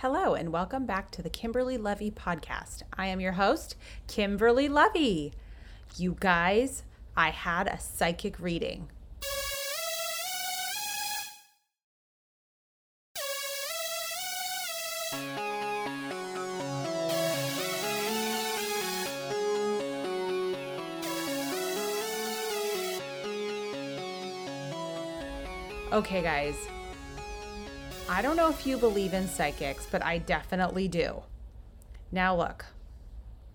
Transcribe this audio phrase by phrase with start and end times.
[0.00, 2.84] Hello, and welcome back to the Kimberly Levy podcast.
[2.96, 5.34] I am your host, Kimberly Levy.
[5.98, 6.84] You guys,
[7.18, 8.88] I had a psychic reading.
[25.92, 26.56] Okay, guys,
[28.10, 31.22] I don't know if you believe in psychics, but I definitely do.
[32.10, 32.66] Now, look,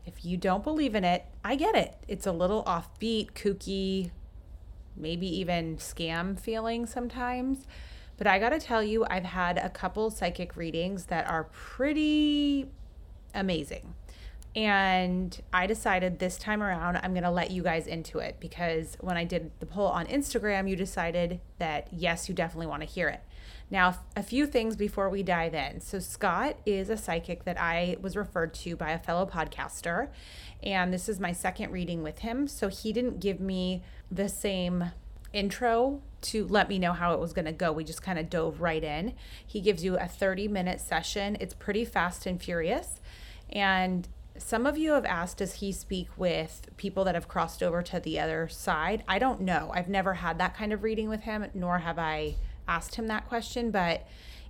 [0.05, 1.97] if you don't believe in it, I get it.
[2.07, 4.11] It's a little offbeat, kooky,
[4.95, 7.67] maybe even scam feeling sometimes.
[8.15, 12.69] But I got to tell you, I've had a couple psychic readings that are pretty
[13.33, 13.93] amazing.
[14.55, 19.17] And I decided this time around, I'm to let you guys into it because when
[19.17, 23.09] I did the poll on Instagram, you decided that yes, you definitely want to hear
[23.09, 23.19] it.
[23.71, 25.81] Now, a few things before we dive in.
[25.81, 30.09] So, Scott is a psychic that I was referred to by a fellow podcaster,
[30.61, 32.47] and this is my second reading with him.
[32.47, 34.91] So, he didn't give me the same
[35.33, 37.71] intro to let me know how it was going to go.
[37.71, 39.13] We just kind of dove right in.
[39.45, 43.01] He gives you a 30 minute session, it's pretty fast and furious.
[43.49, 44.07] And
[44.37, 47.99] some of you have asked, does he speak with people that have crossed over to
[47.99, 49.03] the other side?
[49.07, 49.71] I don't know.
[49.73, 52.35] I've never had that kind of reading with him, nor have I
[52.67, 54.07] asked him that question, but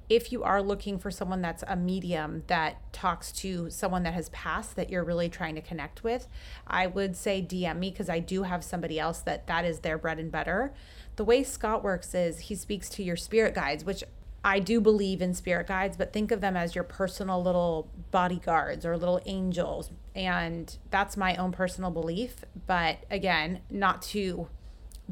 [0.08, 4.30] if you are looking for someone that's a medium that talks to someone that has
[4.30, 6.27] passed that you're really trying to connect with,
[6.67, 9.97] I would say DM me because I do have somebody else that that is their
[9.97, 10.73] bread and butter.
[11.16, 14.03] The way Scott works is he speaks to your spirit guides, which
[14.44, 18.85] I do believe in spirit guides, but think of them as your personal little bodyguards
[18.85, 19.89] or little angels.
[20.13, 22.45] And that's my own personal belief.
[22.67, 24.47] But again, not to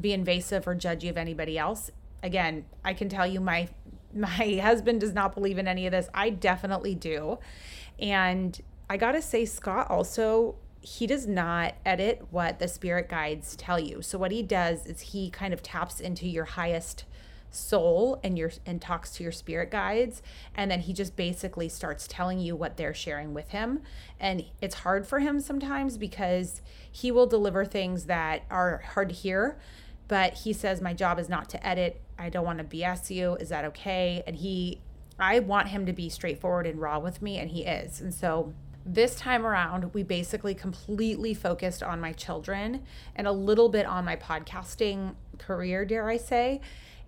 [0.00, 1.90] be invasive or judgy of anybody else
[2.24, 3.68] again, I can tell you my
[4.12, 4.28] my
[4.62, 6.08] husband does not believe in any of this.
[6.12, 7.38] I definitely do.
[8.00, 13.56] And I got to say Scott also he does not edit what the spirit guides
[13.56, 14.02] tell you.
[14.02, 17.04] So what he does is he kind of taps into your highest
[17.50, 20.22] soul and your and talks to your spirit guides
[20.56, 23.80] and then he just basically starts telling you what they're sharing with him
[24.18, 26.60] and it's hard for him sometimes because
[26.90, 29.56] he will deliver things that are hard to hear
[30.08, 33.36] but he says my job is not to edit I don't want to BS you.
[33.36, 34.22] Is that okay?
[34.26, 34.80] And he,
[35.18, 38.00] I want him to be straightforward and raw with me, and he is.
[38.00, 38.52] And so
[38.86, 42.82] this time around, we basically completely focused on my children
[43.16, 46.60] and a little bit on my podcasting career, dare I say.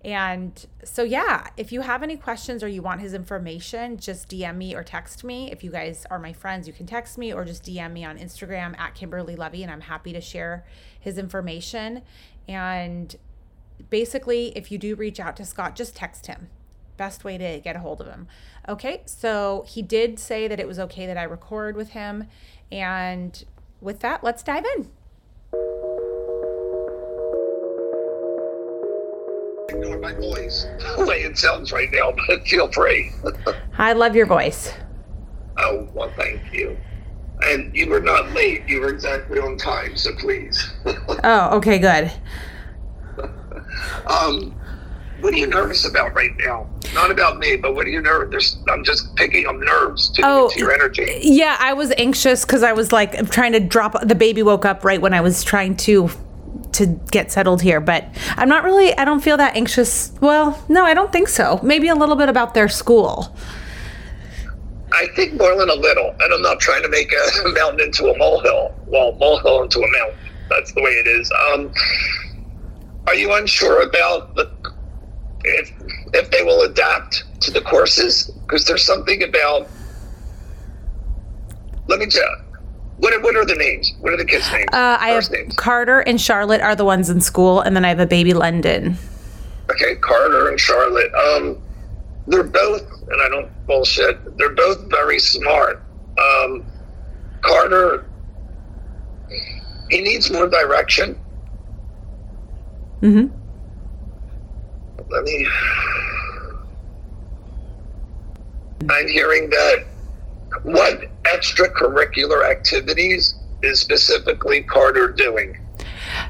[0.03, 4.55] And so, yeah, if you have any questions or you want his information, just DM
[4.55, 5.51] me or text me.
[5.51, 8.17] If you guys are my friends, you can text me or just DM me on
[8.17, 10.65] Instagram at Kimberly Levy, and I'm happy to share
[10.99, 12.03] his information.
[12.47, 13.15] And
[13.89, 16.49] basically, if you do reach out to Scott, just text him.
[16.97, 18.27] Best way to get a hold of him.
[18.67, 22.27] Okay, so he did say that it was okay that I record with him.
[22.71, 23.43] And
[23.81, 24.89] with that, let's dive in.
[29.69, 30.65] Ignore my voice,
[30.97, 33.11] the way it sounds right now, but feel free.
[33.77, 34.73] I love your voice.
[35.57, 36.77] Oh, well, thank you.
[37.41, 38.67] And you were not late.
[38.67, 40.73] You were exactly on time, so please.
[41.23, 42.11] oh, okay, good.
[44.07, 44.55] Um,
[45.21, 46.67] what are you nervous about right now?
[46.93, 48.57] Not about me, but what are you nervous?
[48.69, 51.19] I'm just picking up nerves to, oh, to your energy.
[51.21, 53.95] Yeah, I was anxious because I was like trying to drop.
[54.03, 56.09] The baby woke up right when I was trying to
[56.73, 58.05] to get settled here, but
[58.35, 58.95] I'm not really.
[58.97, 60.11] I don't feel that anxious.
[60.21, 61.59] Well, no, I don't think so.
[61.63, 63.35] Maybe a little bit about their school.
[64.91, 68.07] I think more than a little, and I'm not trying to make a mountain into
[68.07, 68.73] a molehill.
[68.85, 70.17] Well, molehill into a mountain.
[70.49, 71.31] That's the way it is.
[71.51, 71.73] Um,
[73.07, 74.51] are you unsure about the
[75.43, 75.71] if
[76.13, 78.29] if they will adapt to the courses?
[78.45, 79.67] Because there's something about.
[81.87, 82.23] Let me tell.
[82.97, 83.93] What are, what are the names?
[84.01, 84.65] What are the kids' names?
[84.73, 85.55] Uh, I have names?
[85.55, 88.97] Carter and Charlotte are the ones in school, and then I have a baby London.
[89.69, 91.13] Okay, Carter and Charlotte.
[91.13, 91.61] Um,
[92.25, 94.37] they're both, and I don't bullshit.
[94.37, 95.83] They're both very smart.
[96.17, 96.65] Um,
[97.41, 98.05] Carter,
[99.89, 101.17] he needs more direction.
[103.01, 103.27] Mm-hmm.
[105.09, 105.47] Let me.
[108.89, 109.85] I'm hearing that
[110.63, 115.57] what extracurricular activities is specifically Carter doing?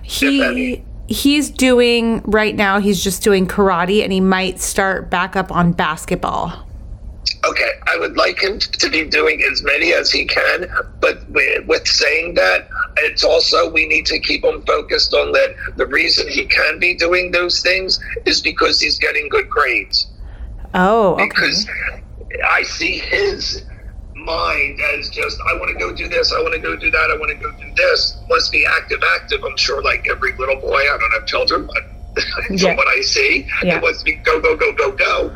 [0.04, 2.80] He he's doing right now.
[2.80, 6.67] He's just doing karate, and he might start back up on basketball.
[7.48, 10.68] Okay, I would like him to be doing as many as he can,
[11.00, 12.68] but with saying that,
[12.98, 15.56] it's also we need to keep him focused on that.
[15.78, 20.08] The reason he can be doing those things is because he's getting good grades.
[20.74, 21.26] Oh, okay.
[21.30, 21.68] because
[22.50, 23.64] I see his
[24.16, 27.12] mind as just I want to go do this, I want to go do that,
[27.12, 28.18] I want to go do this.
[28.30, 29.44] Must be active, active.
[29.46, 30.76] I'm sure, like every little boy.
[30.80, 32.76] I don't have children, but from Yeah.
[32.76, 33.78] what I see, Yeah.
[33.78, 35.36] it must be go, go, go, go, go.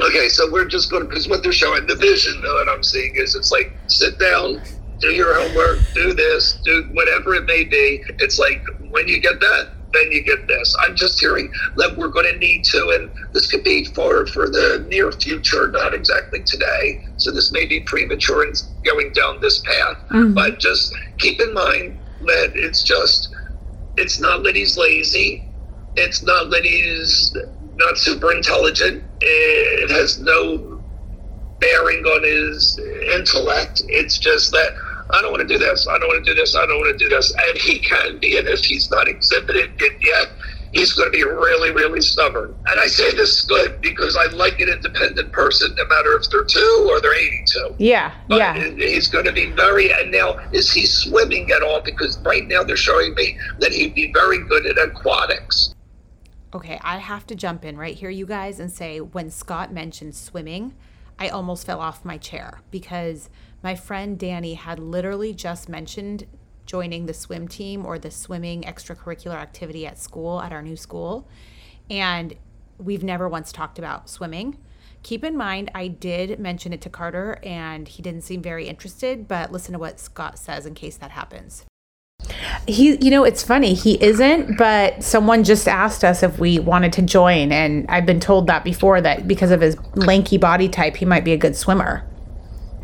[0.00, 3.14] Okay, so we're just going to because what they're showing the vision that I'm seeing
[3.16, 4.62] is it's like sit down,
[5.00, 8.02] do your homework, do this, do whatever it may be.
[8.20, 10.76] It's like when you get that, then you get this.
[10.80, 14.48] I'm just hearing that we're going to need to, and this could be for for
[14.48, 17.04] the near future, not exactly today.
[17.16, 18.52] So this may be premature in
[18.84, 20.34] going down this path, Mhm.
[20.34, 23.30] but just keep in mind that it's just
[23.96, 25.42] it's not that he's lazy.
[25.96, 27.34] It's not that he's
[27.78, 29.04] not super intelligent.
[29.20, 30.82] It has no
[31.60, 32.78] bearing on his
[33.14, 33.82] intellect.
[33.88, 34.74] It's just that
[35.10, 35.88] I don't want to do this.
[35.88, 36.54] I don't want to do this.
[36.54, 37.32] I don't want to do this.
[37.32, 40.28] And he can be, and if he's not exhibited it yet,
[40.72, 42.54] he's going to be really, really stubborn.
[42.66, 46.44] And I say this good because I like an independent person, no matter if they're
[46.44, 47.76] two or they're 82.
[47.78, 48.54] Yeah, But yeah.
[48.76, 49.90] he's going to be very.
[49.92, 51.80] And now, is he swimming at all?
[51.80, 55.74] Because right now they're showing me that he'd be very good at aquatics.
[56.54, 60.14] Okay, I have to jump in right here, you guys, and say when Scott mentioned
[60.14, 60.74] swimming,
[61.18, 63.28] I almost fell off my chair because
[63.62, 66.26] my friend Danny had literally just mentioned
[66.64, 71.28] joining the swim team or the swimming extracurricular activity at school, at our new school.
[71.90, 72.34] And
[72.78, 74.56] we've never once talked about swimming.
[75.02, 79.28] Keep in mind, I did mention it to Carter and he didn't seem very interested,
[79.28, 81.66] but listen to what Scott says in case that happens.
[82.68, 83.72] He, you know, it's funny.
[83.72, 88.20] He isn't, but someone just asked us if we wanted to join, and I've been
[88.20, 91.56] told that before that because of his lanky body type, he might be a good
[91.56, 92.04] swimmer.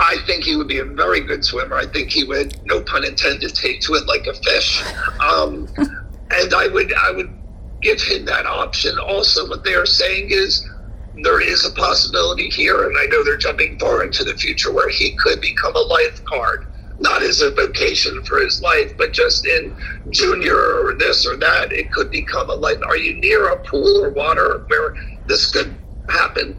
[0.00, 1.76] I think he would be a very good swimmer.
[1.76, 4.82] I think he would, no pun intended, take to it like a fish.
[5.20, 7.30] Um, and I would, I would
[7.82, 8.98] give him that option.
[8.98, 10.66] Also, what they are saying is
[11.22, 14.88] there is a possibility here, and I know they're jumping far into the future where
[14.88, 16.66] he could become a lifeguard.
[17.04, 19.76] Not as a vocation for his life, but just in
[20.08, 22.78] junior or this or that, it could become a life.
[22.86, 24.96] Are you near a pool or water where
[25.26, 25.76] this could
[26.08, 26.56] happen?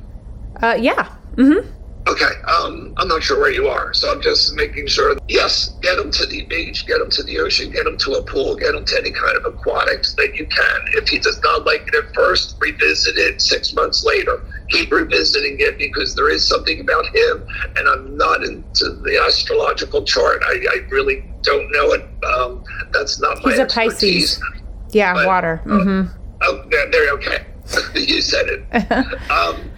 [0.62, 1.10] Uh, yeah.
[1.36, 1.68] Mm-hmm.
[2.08, 5.18] Okay, um, I'm not sure where you are, so I'm just making sure.
[5.28, 8.24] Yes, get them to the beach, get them to the ocean, get them to a
[8.24, 10.80] pool, get them to any kind of aquatics that you can.
[10.94, 14.40] If he does not like it at first, revisit it six months later.
[14.70, 17.46] Keep revisiting it because there is something about him,
[17.76, 20.42] and I'm not into the astrological chart.
[20.46, 22.06] I, I really don't know it.
[22.24, 24.40] Um, that's not my He's a expertise.
[24.40, 24.44] Pisces.
[24.92, 25.62] Yeah, But- water.
[25.66, 26.18] Mm-hmm.
[26.42, 27.46] Oh, there, there okay.
[27.96, 28.66] you said it.
[29.32, 29.72] Um,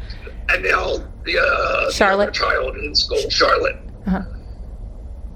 [0.49, 2.27] and now the uh, Charlotte.
[2.27, 3.75] the child in school, Charlotte.
[4.05, 4.21] Uh-huh.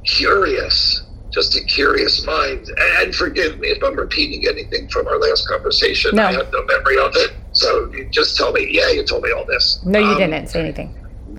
[0.05, 2.67] Curious, just a curious mind.
[2.69, 6.15] And, and forgive me if I'm repeating anything from our last conversation.
[6.15, 6.23] No.
[6.23, 7.31] I have no memory of it.
[7.53, 9.79] So you just tell me, yeah, you told me all this.
[9.85, 10.95] No, you Um, didn't say anything.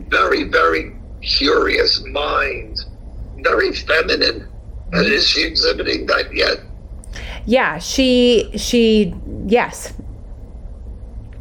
[0.08, 0.92] Very, very
[1.22, 2.84] curious mind.
[3.38, 4.46] Very feminine.
[4.92, 6.58] And is she exhibiting that yet?
[7.46, 9.14] Yeah, she, she,
[9.46, 9.94] yes.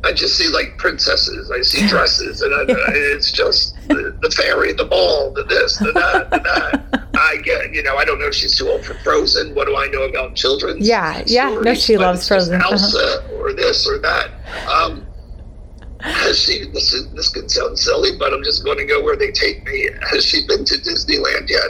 [0.03, 1.51] I just see like princesses.
[1.51, 5.92] I see dresses, and I, it's just the, the fairy, the ball, the this, the
[5.94, 7.07] that, the that.
[7.13, 9.53] I get, you know, I don't know if she's too old for Frozen.
[9.53, 10.88] What do I know about children's?
[10.88, 11.50] Yeah, yeah.
[11.62, 12.62] No, she But loves it's just Frozen.
[12.62, 13.36] Uh-huh.
[13.36, 14.31] Or this or that.
[14.68, 15.06] Um,
[16.00, 16.65] has she?
[16.74, 19.63] This is this could sound silly, but I'm just going to go where they take
[19.65, 19.88] me.
[20.09, 21.69] Has she been to Disneyland yet?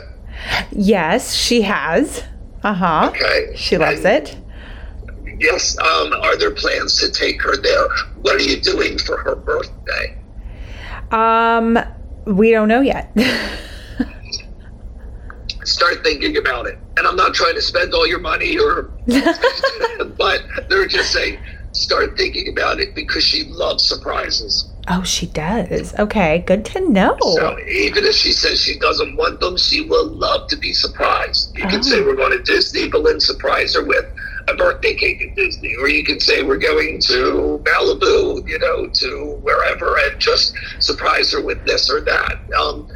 [0.72, 2.24] Yes, she has.
[2.64, 3.12] Uh huh.
[3.14, 4.38] Okay, She loves And- it.
[5.42, 5.78] Yes.
[5.80, 7.88] Um, are there plans to take her there?
[8.22, 10.18] What are you doing for her birthday?
[11.12, 11.80] Um,
[12.26, 13.12] we don't know yet.
[15.64, 16.78] start thinking about it.
[16.98, 18.84] And I'm not trying to spend all your money or,
[20.18, 21.40] but they're just saying,
[21.72, 24.70] start thinking about it because she loves surprises.
[24.90, 25.94] oh, she does.
[26.00, 27.18] Okay, good to know.
[27.22, 31.58] So even if she says she doesn't want them, she will love to be surprised.
[31.58, 32.06] You can say Oh.
[32.06, 34.06] we're going to Disney, but then surprise her with
[34.48, 38.88] a birthday cake at Disney, or you can say we're going to Malibu, you know,
[38.88, 42.34] to wherever, and just surprise her with this or that.
[42.60, 42.88] Um,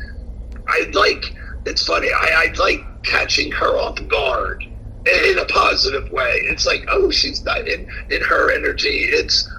[0.67, 1.23] I like.
[1.65, 2.09] It's funny.
[2.09, 6.41] I, I like catching her off guard in a positive way.
[6.43, 8.87] It's like, oh, she's not in in her energy.
[8.89, 9.49] It's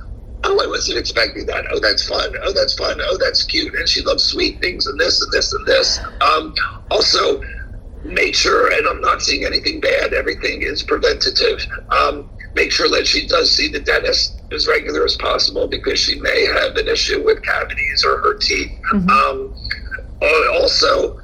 [0.44, 1.64] oh, I wasn't expecting that.
[1.70, 2.32] Oh, that's fun.
[2.42, 3.00] Oh, that's fun.
[3.02, 3.74] Oh, that's cute.
[3.74, 6.00] And she loves sweet things and this and this and this.
[6.20, 6.54] Um,
[6.90, 7.40] also,
[8.08, 10.12] make sure, and I'm not seeing anything bad.
[10.12, 11.66] Everything is preventative.
[11.90, 16.18] Um, make sure that she does see the dentist as regular as possible because she
[16.20, 18.72] may have an issue with cavities or her teeth.
[18.92, 19.10] Mhm.
[19.10, 19.54] Um,
[20.52, 21.20] also,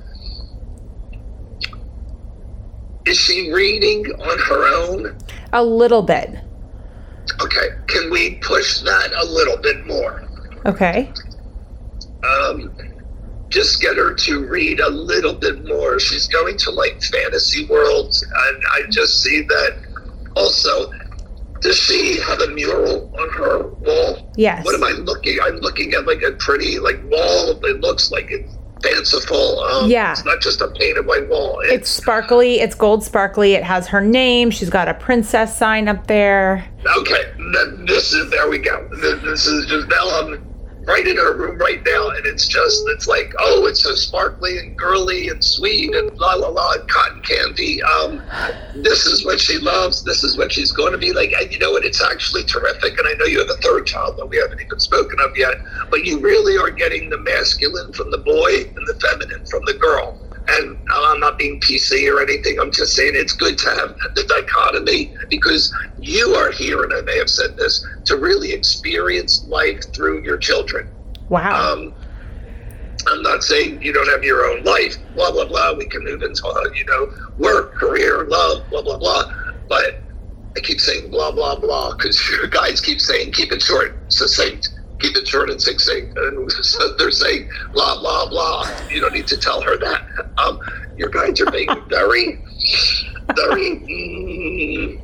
[3.06, 5.16] is she reading on her own?
[5.52, 6.30] A little bit.
[7.40, 10.22] Okay, can we push that a little bit more?
[10.66, 11.10] Okay.
[12.24, 12.72] Um,
[13.52, 16.00] just get her to read a little bit more.
[16.00, 19.76] She's going to like fantasy worlds, and I just see that.
[20.34, 20.90] Also,
[21.60, 24.32] does she have a mural on her wall?
[24.36, 24.64] Yes.
[24.64, 25.38] What am I looking?
[25.42, 27.50] I'm looking at like a pretty like wall.
[27.64, 29.60] It looks like it's fanciful.
[29.60, 30.12] Um, Yeah.
[30.12, 31.60] It's not just a painted white wall.
[31.64, 32.60] It's sparkly.
[32.60, 33.52] It's gold sparkly.
[33.54, 34.50] It has her name.
[34.50, 36.68] She's got a princess sign up there.
[36.98, 37.32] Okay,
[37.86, 38.88] this is there we go.
[39.00, 40.51] This is just I'm
[40.84, 44.58] right in her room right now, and it's just it's like oh, it's so sparkly
[44.58, 47.82] and girly and sweet and la la la and cotton candy.
[47.82, 48.22] Um,
[48.74, 50.04] this is what she loves.
[50.04, 51.32] This is what she's going to be like.
[51.32, 51.84] And you know what?
[51.84, 52.98] It's actually terrific.
[52.98, 55.54] And I know you have a third child that we haven't even spoken of yet,
[55.90, 59.74] but you really are getting the masculine from the boy and the feminine from the
[59.74, 60.18] girl.
[60.48, 62.58] And I'm not being PC or anything.
[62.58, 67.00] I'm just saying it's good to have the dichotomy because you are here, and I
[67.02, 70.84] may have said this, to really experience life through your children.
[71.28, 71.72] Wow.
[71.72, 71.94] Um,
[73.08, 75.74] I'm not saying you don't have your own life, blah, blah, blah.
[75.74, 77.06] We can move into, uh, you know,
[77.36, 79.24] work, career, love, blah, blah, blah.
[79.68, 80.02] But
[80.56, 84.68] I keep saying blah, blah, blah because your guys keep saying keep it short, succinct.
[85.00, 86.16] Keep it short and succinct.
[86.16, 88.66] And so they're saying blah, blah, blah.
[88.88, 90.02] You don't need to tell her that.
[90.44, 90.58] Um,
[90.96, 92.38] your guys are being very,
[93.34, 95.00] very, mm,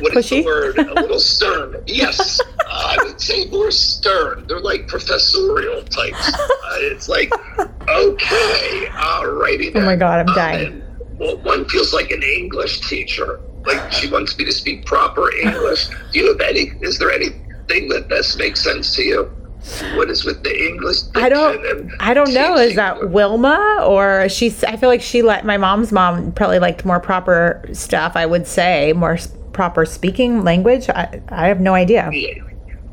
[0.00, 0.40] what is Pushy?
[0.40, 0.78] the word?
[0.78, 1.82] A little stern.
[1.86, 2.40] Yes.
[2.68, 4.46] I would say more stern.
[4.46, 6.32] They're like professorial types.
[6.38, 7.32] Uh, it's like,
[7.88, 9.72] okay, alrighty.
[9.74, 9.96] Oh my.
[9.96, 10.66] God, I'm Um, dying.
[10.66, 13.40] and, well, one feels like an English teacher.
[13.66, 15.88] Like she wants me to speak proper English.
[16.12, 16.72] Do you have any?
[16.80, 19.30] Is there anything that best makes sense to you?
[19.96, 20.96] What is with the English?
[21.14, 21.90] I don't.
[22.00, 22.56] I don't know.
[22.56, 24.64] Is that Wilma or she's?
[24.64, 28.12] I feel like she let my mom's mom probably liked more proper stuff.
[28.16, 29.18] I would say more
[29.52, 30.88] proper speaking language.
[30.88, 32.10] I, I have no idea.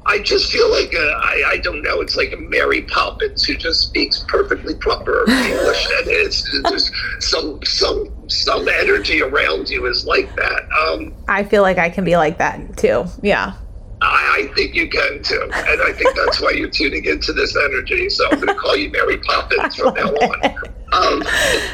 [0.08, 2.00] I just feel like uh, I, I don't know.
[2.00, 7.60] It's like a Mary Poppins who just speaks perfectly proper English, and it's just some
[7.64, 10.62] some some energy around you is like that.
[10.72, 13.06] Um, I feel like I can be like that too.
[13.22, 13.54] Yeah.
[14.00, 17.58] I, I think you can too, and I think that's why you're tuning into this
[17.58, 18.10] energy.
[18.10, 20.56] So I'm going to call you Mary Poppins from now on.
[20.90, 21.22] Um,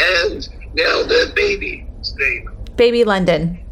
[0.00, 2.50] and now the baby's name.
[2.74, 3.63] Baby London.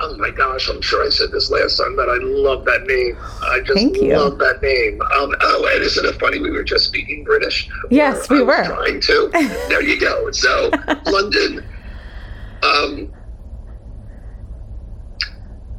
[0.00, 3.16] Oh my gosh, I'm sure I said this last time, but I love that name.
[3.42, 4.16] I just Thank you.
[4.16, 5.00] love that name.
[5.02, 6.40] Um, oh, and isn't it funny?
[6.40, 7.68] We were just speaking British.
[7.90, 8.64] Yes, we I was were.
[8.64, 9.30] trying to.
[9.68, 10.30] There you go.
[10.30, 10.70] So,
[11.06, 11.64] London.
[12.62, 13.12] Um,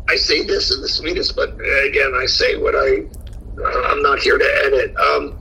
[0.10, 1.54] I say this in the sweetest, but
[1.86, 3.06] again, I say what I.
[3.88, 4.96] I'm not here to edit.
[4.98, 5.40] Um,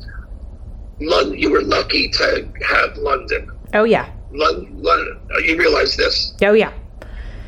[1.01, 3.51] London, you were lucky to have London.
[3.75, 4.11] Oh yeah.
[4.31, 6.35] London, London you realize this?
[6.43, 6.73] Oh yeah.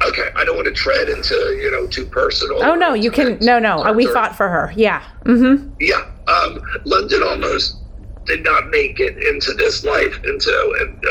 [0.03, 2.63] Okay, I don't want to tread into you know too personal.
[2.63, 3.39] Oh no, you can.
[3.41, 3.79] No, no.
[3.85, 4.73] uh, We fought for her.
[4.77, 5.03] Yeah.
[5.25, 5.71] Mm-hmm.
[5.81, 7.77] Yeah, um, London almost
[8.27, 10.51] did not make it into this life, into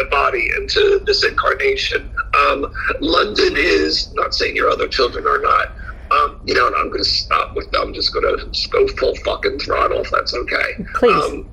[0.01, 2.09] a body, into this incarnation.
[2.33, 5.71] Um, London is not saying your other children are not.
[6.11, 7.81] Um, you know, and I'm going to stop with them.
[7.89, 10.85] I'm just going to go full fucking throttle if that's okay.
[10.95, 11.23] Please.
[11.23, 11.49] Um,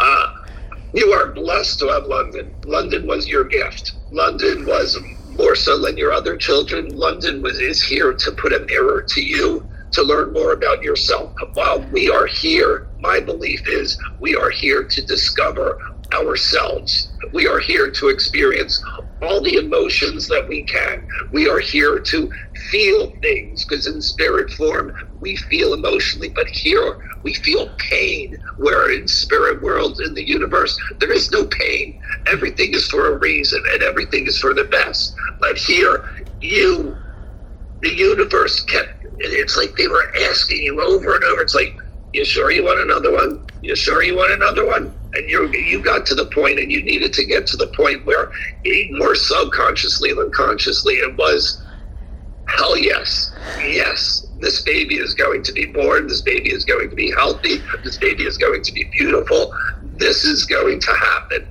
[0.00, 0.34] uh,
[0.94, 2.52] you are blessed to have London.
[2.64, 3.92] London was your gift.
[4.10, 4.96] London was
[5.38, 6.88] more so than your other children.
[6.96, 11.32] London was is here to put a mirror to you to learn more about yourself.
[11.54, 15.78] While we are here, my belief is we are here to discover
[16.14, 17.10] ourselves.
[17.32, 18.82] We are here to experience
[19.22, 21.04] all the emotions that we can.
[21.32, 22.30] We are here to
[22.70, 28.36] feel things because in spirit form we feel emotionally, but here we feel pain.
[28.58, 31.98] Where in spirit world in the universe there is no pain.
[32.30, 35.14] Everything is for a reason and everything is for the best.
[35.40, 36.96] But here you
[37.82, 41.42] the universe kept it's like they were asking you over and over.
[41.42, 41.76] It's like,
[42.12, 43.46] you sure you want another one?
[43.62, 44.94] You sure you want another one?
[45.14, 48.04] And you you got to the point and you needed to get to the point
[48.04, 48.30] where
[48.92, 51.62] more subconsciously than consciously it was
[52.48, 53.32] hell yes.
[53.58, 54.26] Yes.
[54.38, 56.06] This baby is going to be born.
[56.08, 57.62] This baby is going to be healthy.
[57.82, 59.54] This baby is going to be beautiful.
[59.96, 61.48] This is going to happen.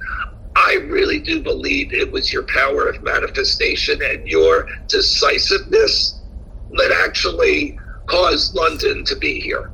[0.55, 6.19] I really do believe it was your power of manifestation and your decisiveness
[6.71, 9.71] that actually caused London to be here.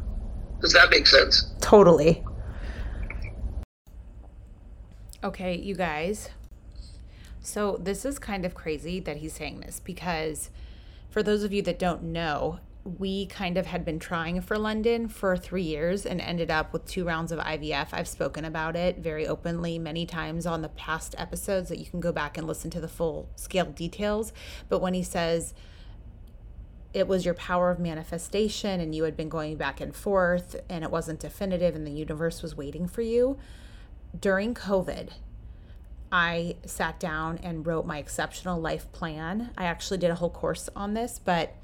[0.59, 1.51] Does that make sense?
[1.61, 2.23] Totally.
[5.23, 6.29] Okay, you guys.
[7.41, 10.49] So this is kind of crazy that he's saying this because
[11.09, 15.07] for those of you that don't know, we kind of had been trying for London
[15.07, 17.89] for three years and ended up with two rounds of IVF.
[17.91, 21.99] I've spoken about it very openly many times on the past episodes that you can
[21.99, 24.33] go back and listen to the full scale details.
[24.67, 25.53] But when he says
[26.93, 30.83] it was your power of manifestation and you had been going back and forth and
[30.83, 33.37] it wasn't definitive and the universe was waiting for you,
[34.19, 35.09] during COVID,
[36.11, 39.51] I sat down and wrote my exceptional life plan.
[39.55, 41.55] I actually did a whole course on this, but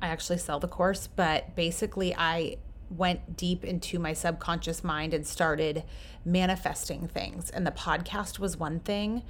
[0.00, 1.06] I actually sell the course.
[1.06, 2.58] But basically, I
[2.90, 5.84] went deep into my subconscious mind and started
[6.24, 7.50] manifesting things.
[7.50, 9.22] And the podcast was one thing,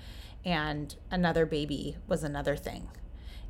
[0.44, 2.88] and another baby was another thing.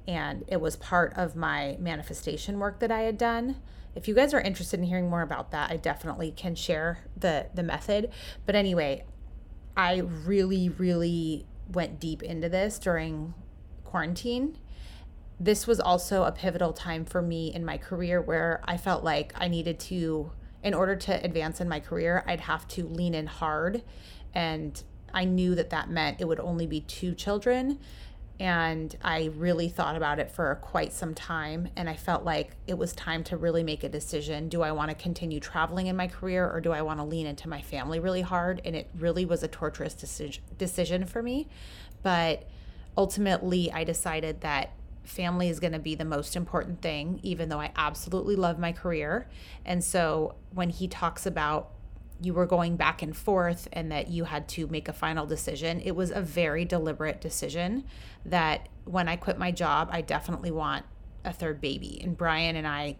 [0.06, 3.56] And it was part of my manifestation work that I had done.
[3.94, 7.46] If you guys are interested in hearing more about that, I definitely can share the
[7.54, 8.10] the method.
[8.44, 9.04] But anyway,
[9.76, 13.34] I really really went deep into this during
[13.84, 14.58] quarantine.
[15.38, 19.32] This was also a pivotal time for me in my career where I felt like
[19.36, 20.30] I needed to
[20.62, 23.82] in order to advance in my career, I'd have to lean in hard
[24.34, 27.78] and I knew that that meant it would only be two children
[28.40, 31.68] and I really thought about it for quite some time.
[31.76, 34.48] And I felt like it was time to really make a decision.
[34.48, 37.26] Do I want to continue traveling in my career or do I want to lean
[37.26, 38.60] into my family really hard?
[38.64, 41.48] And it really was a torturous decision, decision for me.
[42.02, 42.48] But
[42.96, 44.72] ultimately, I decided that
[45.04, 48.72] family is going to be the most important thing, even though I absolutely love my
[48.72, 49.28] career.
[49.64, 51.70] And so when he talks about
[52.20, 55.80] you were going back and forth and that you had to make a final decision.
[55.80, 57.84] It was a very deliberate decision
[58.24, 60.86] that when I quit my job, I definitely want
[61.24, 62.00] a third baby.
[62.02, 62.96] And Brian and I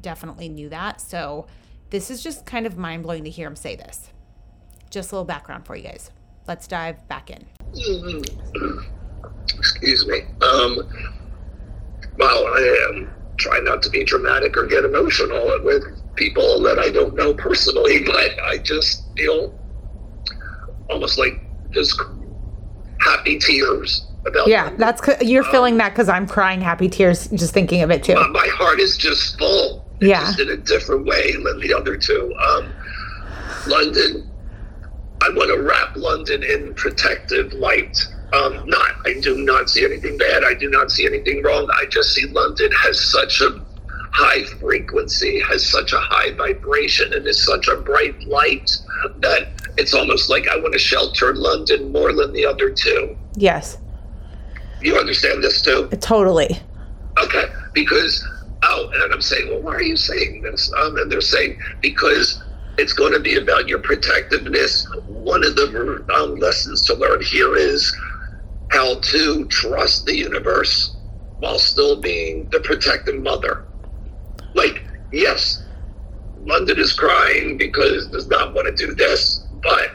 [0.00, 1.00] definitely knew that.
[1.00, 1.46] So
[1.90, 4.10] this is just kind of mind blowing to hear him say this.
[4.90, 6.10] Just a little background for you guys.
[6.46, 7.46] Let's dive back in.
[9.58, 10.22] Excuse me.
[10.42, 10.78] Um,
[12.18, 16.90] well, I am trying not to be dramatic or get emotional with people that I
[16.90, 19.58] don't know personally, but I just feel
[20.90, 22.00] almost like just
[23.00, 24.46] happy tears about.
[24.46, 24.78] Yeah, them.
[24.78, 28.14] that's you're um, feeling that because I'm crying happy tears just thinking of it too.
[28.14, 29.88] My, heart is just full.
[30.00, 32.34] Yeah, just in a different way than the other two.
[32.34, 32.72] Um,
[33.68, 34.28] London,
[35.22, 38.06] I want to wrap London in protective light.
[38.32, 40.42] Um, not, I do not see anything bad.
[40.44, 41.68] I do not see anything wrong.
[41.74, 43.62] I just see London has such a
[44.12, 48.70] high frequency, has such a high vibration, and is such a bright light
[49.18, 53.16] that it's almost like I want to shelter London more than the other two.
[53.34, 53.78] Yes.
[54.80, 55.88] You understand this too?
[56.00, 56.58] Totally.
[57.22, 58.26] Okay, because
[58.62, 60.72] oh, and I'm saying, well, why are you saying this?
[60.74, 62.42] Um, and they're saying because
[62.78, 64.86] it's going to be about your protectiveness.
[65.06, 67.94] One of the um, lessons to learn here is
[68.72, 70.96] how to trust the universe
[71.40, 73.66] while still being the protective mother.
[74.54, 74.82] Like,
[75.12, 75.62] yes,
[76.44, 79.90] London is crying because does not want to do this, but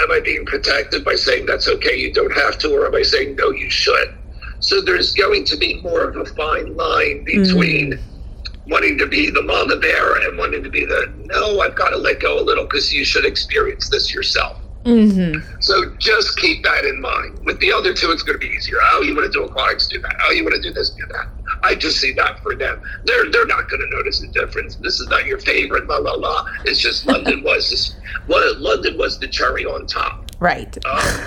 [0.00, 3.02] am I being protected by saying that's okay, you don't have to, or am I
[3.02, 4.14] saying no, you should?
[4.58, 8.70] So there's going to be more of a fine line between mm-hmm.
[8.70, 11.96] wanting to be the mama bear and wanting to be the no, I've got to
[11.96, 14.60] let go a little because you should experience this yourself.
[14.86, 15.60] Mm-hmm.
[15.60, 17.44] So just keep that in mind.
[17.44, 18.76] With the other two, it's going to be easier.
[18.92, 19.88] Oh, you want to do aquatics?
[19.88, 20.16] Do that.
[20.24, 20.90] Oh, you want to do this?
[20.90, 21.26] Do that.
[21.64, 22.80] I just see that for them.
[23.04, 24.76] They're they're not going to notice the difference.
[24.76, 25.88] This is not your favorite.
[25.88, 26.46] La la la.
[26.64, 27.96] It's just London was this.
[28.28, 30.30] What London was the cherry on top.
[30.38, 30.76] Right.
[30.86, 31.26] Um,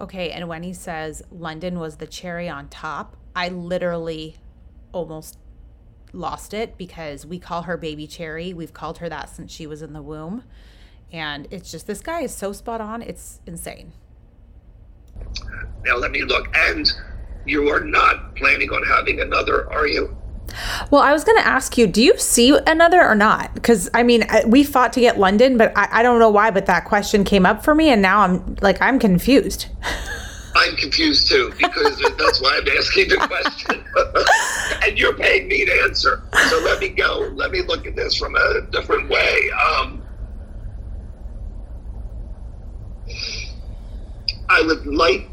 [0.00, 4.36] okay, and when he says London was the cherry on top, I literally
[4.92, 5.36] almost
[6.12, 8.54] lost it because we call her baby cherry.
[8.54, 10.44] We've called her that since she was in the womb
[11.14, 13.00] and it's just this guy is so spot on.
[13.00, 13.92] It's insane.
[15.84, 16.48] Now let me look.
[16.56, 16.92] And
[17.46, 20.16] you are not planning on having another, are you?
[20.90, 23.54] Well, I was going to ask you, do you see another or not?
[23.54, 26.66] Because I mean, we fought to get London, but I, I, don't know why, but
[26.66, 29.66] that question came up for me, and now I'm like, I'm confused.
[30.56, 33.84] I'm confused too because that's why I'm asking the question,
[34.84, 36.22] and you're paying me to answer.
[36.48, 37.30] So let me go.
[37.34, 39.50] Let me look at this from a different way.
[39.50, 40.03] Um,
[44.48, 45.28] I would like,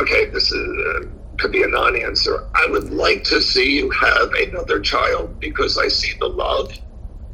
[0.00, 2.46] okay, this is, uh, could be a non answer.
[2.54, 6.72] I would like to see you have another child because I see the love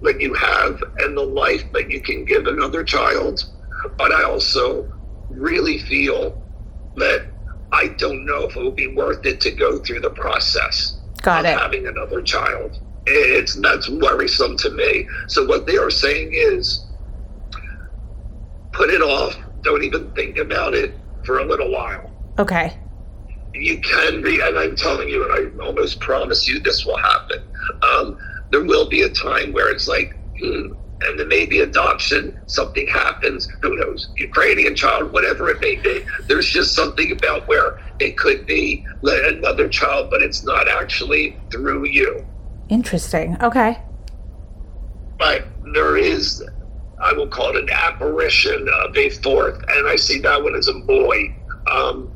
[0.03, 3.45] that you have and the life that you can give another child.
[3.99, 4.91] But I also
[5.29, 6.43] really feel
[6.97, 7.27] that
[7.73, 11.45] I don't know if it would be worth it to go through the process Got
[11.45, 11.59] of it.
[11.59, 12.79] having another child.
[13.07, 15.09] It's that's worrisome to me.
[15.29, 16.87] So what they are saying is
[18.73, 19.37] put it off.
[19.63, 22.11] Don't even think about it for a little while.
[22.39, 22.77] Okay.
[23.55, 27.43] You can be, and I'm telling you, and I almost promise you this will happen.
[27.83, 28.19] Um,
[28.51, 33.49] there will be a time where it's like, hmm, and then maybe adoption, something happens,
[33.63, 36.05] who knows, Ukrainian child, whatever it may be.
[36.27, 41.87] There's just something about where it could be another child, but it's not actually through
[41.87, 42.25] you.
[42.69, 43.37] Interesting.
[43.43, 43.79] Okay.
[45.19, 46.45] But there is
[47.01, 50.69] I will call it an apparition of a fourth, and I see that one as
[50.69, 51.35] a boy.
[51.71, 52.13] Um,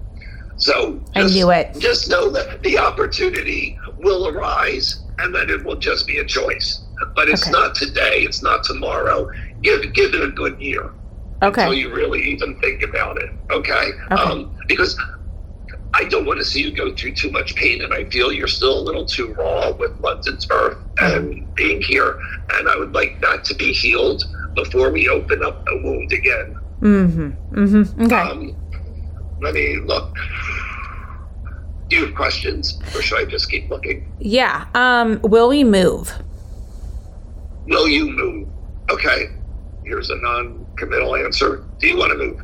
[0.56, 1.74] so I knew it.
[1.78, 6.82] Just know that the opportunity will arise, and that it will just be a choice.
[7.16, 7.50] But it's Okay.
[7.52, 8.20] not today.
[8.22, 9.28] It's not tomorrow.
[9.62, 10.90] Give give it a good year
[11.42, 11.62] Okay.
[11.62, 13.30] until you really even think about it.
[13.50, 13.72] Okay.
[14.10, 14.22] Okay.
[14.22, 14.96] Um, because
[15.94, 18.48] I don't want to see you go through too much pain, and I feel you're
[18.48, 22.16] still a little too raw with London's birth and being here,
[22.54, 26.56] and I would like that to be healed before we open up a wound again.
[26.80, 27.58] Mm-hmm.
[27.58, 28.02] Mm-hmm.
[28.04, 28.14] Okay.
[28.14, 28.56] Um,
[29.40, 30.14] let me look.
[31.88, 34.10] Do you have questions, or should I just keep looking?
[34.18, 34.66] yeah.
[34.74, 36.12] Um, will we move?
[37.66, 38.48] Will you move?
[38.90, 39.28] Okay.
[39.84, 41.64] Here's a non-committal answer.
[41.78, 42.42] Do you want to move?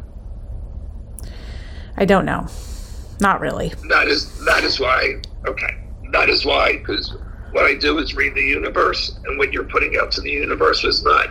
[1.96, 2.46] I don't know.
[3.20, 3.73] Not really.
[3.88, 5.20] That is that is why.
[5.46, 7.14] Okay, that is why because
[7.53, 10.85] what I do is read the universe, and what you're putting out to the universe
[10.85, 11.29] is not.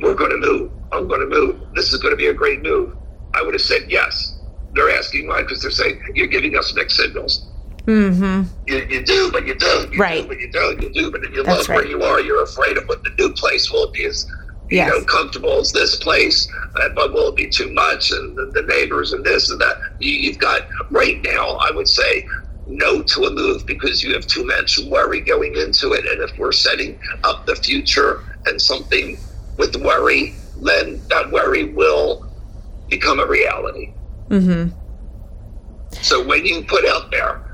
[0.00, 0.72] We're going to move.
[0.92, 1.60] I'm going to move.
[1.74, 2.94] This is going to be a great move.
[3.34, 4.36] I would have said yes.
[4.74, 7.48] They're asking why because they're saying you're giving us mixed signals.
[7.86, 8.48] Mm-hmm.
[8.66, 9.92] You, you do, but you don't.
[9.92, 10.22] You Right.
[10.22, 10.82] do, but you don't.
[10.82, 12.20] You do, but you That's love where you are.
[12.20, 14.26] You're afraid of what the new place will be as
[14.70, 14.88] you Yes.
[14.90, 16.46] know comfortable as this place,
[16.94, 18.10] but will it be too much?
[18.10, 19.76] And the, the neighbors and this and that.
[20.00, 21.56] You, you've got right now.
[21.62, 22.24] I would say
[22.66, 26.04] no to a move because you have too much worry going into it.
[26.04, 29.16] And if we're setting up the future and something
[29.58, 32.26] with worry, then that worry will
[32.88, 33.92] become a reality.
[34.28, 34.74] Mm-hmm.
[35.92, 37.44] So when you put out there,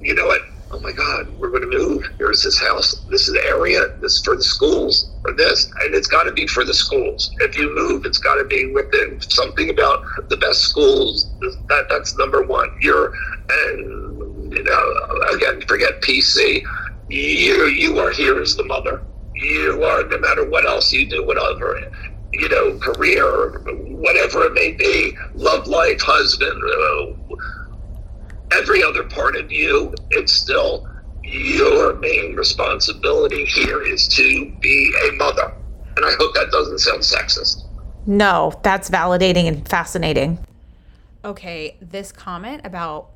[0.00, 0.42] you know what?
[0.70, 2.06] Oh my God, we're going to move.
[2.18, 2.94] Here's this house.
[3.10, 3.88] This is the area.
[4.00, 5.10] This is for the schools.
[5.22, 7.34] For this, and it's got to be for the schools.
[7.40, 11.30] If you move, it's got to be within something about the best schools.
[11.68, 12.76] That that's number one.
[12.80, 13.14] You're
[13.48, 16.62] and you know again, forget PC.
[17.08, 19.02] You you are here as the mother.
[19.40, 21.90] You are no matter what else you do, whatever
[22.32, 27.36] you know, career, whatever it may be, love life, husband, uh,
[28.52, 30.88] every other part of you, it's still
[31.22, 35.52] your main responsibility here is to be a mother.
[35.96, 37.64] And I hope that doesn't sound sexist.
[38.06, 40.38] No, that's validating and fascinating.
[41.24, 43.10] Okay, this comment about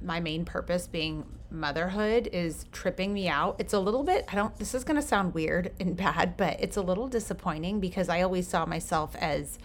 [0.00, 3.56] my main purpose being motherhood is tripping me out.
[3.58, 6.56] It's a little bit, I don't, this is going to sound weird and bad, but
[6.60, 9.58] it's a little disappointing because I always saw myself as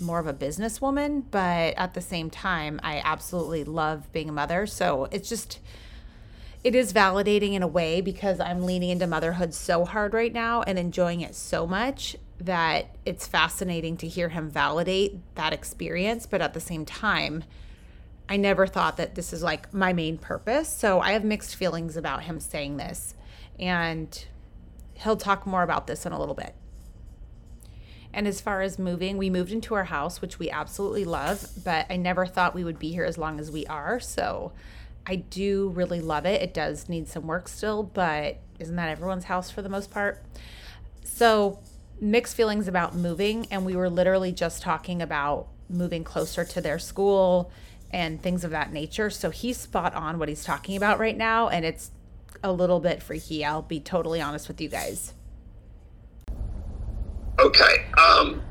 [0.00, 4.66] more of a businesswoman, but at the same time, I absolutely love being a mother.
[4.66, 5.60] So it's just,
[6.64, 10.62] it is validating in a way because I'm leaning into motherhood so hard right now
[10.62, 16.26] and enjoying it so much that it's fascinating to hear him validate that experience.
[16.26, 17.44] But at the same time,
[18.28, 20.68] I never thought that this is like my main purpose.
[20.68, 23.14] So I have mixed feelings about him saying this.
[23.58, 24.24] And
[24.94, 26.54] he'll talk more about this in a little bit.
[28.12, 31.86] And as far as moving, we moved into our house, which we absolutely love, but
[31.90, 33.98] I never thought we would be here as long as we are.
[33.98, 34.52] So
[35.06, 36.40] I do really love it.
[36.40, 40.24] It does need some work still, but isn't that everyone's house for the most part?
[41.02, 41.58] So,
[42.00, 43.46] mixed feelings about moving.
[43.50, 47.50] And we were literally just talking about moving closer to their school
[47.90, 49.10] and things of that nature.
[49.10, 51.48] So, he's spot on what he's talking about right now.
[51.48, 51.90] And it's
[52.42, 53.44] a little bit freaky.
[53.44, 55.14] I'll be totally honest with you guys.
[57.38, 57.86] Okay.
[57.98, 58.42] Um,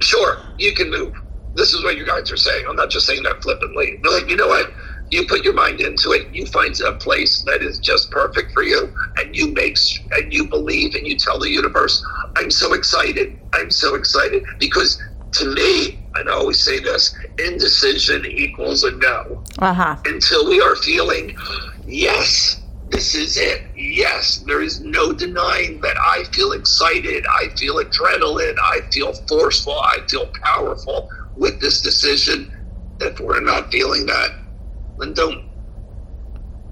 [0.00, 1.14] sure, you can move.
[1.54, 2.66] This is what you guys are saying.
[2.68, 3.98] I'm not just saying that flippantly.
[4.02, 4.70] They're like, you know what?
[5.10, 6.34] You put your mind into it.
[6.34, 9.78] You find a place that is just perfect for you, and you make
[10.12, 12.04] and you believe, and you tell the universe,
[12.36, 13.38] "I'm so excited.
[13.52, 15.00] I'm so excited." Because
[15.32, 19.96] to me, and I always say this: indecision equals a no Uh huh.
[20.04, 21.34] until we are feeling,
[21.86, 23.62] yes, this is it.
[23.74, 27.24] Yes, there is no denying that I feel excited.
[27.40, 28.54] I feel adrenaline.
[28.62, 29.74] I feel forceful.
[29.74, 32.50] I feel powerful with this decision.
[33.00, 34.30] If we're not feeling that,
[34.98, 35.44] then don't.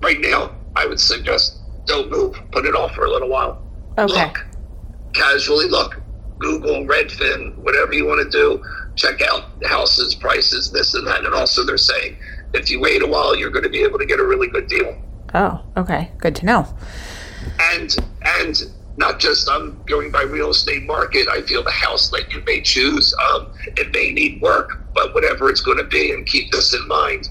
[0.02, 2.40] Right now, I would suggest don't move.
[2.52, 3.62] Put it off for a little while.
[3.98, 4.26] Okay.
[4.26, 4.46] Look,
[5.14, 6.00] casually look.
[6.38, 8.62] Google Redfin, whatever you want to do.
[8.96, 11.24] Check out houses, prices, this and that.
[11.24, 12.16] And also, they're saying
[12.52, 14.68] if you wait a while, you're going to be able to get a really good
[14.68, 14.96] deal.
[15.34, 16.12] Oh, okay.
[16.18, 16.66] Good to know.
[17.72, 17.96] And
[18.40, 18.62] and
[18.96, 21.26] not just I'm going by real estate market.
[21.28, 25.50] I feel the house that you may choose, um, it may need work, but whatever
[25.50, 27.28] it's going to be, and keep this in mind.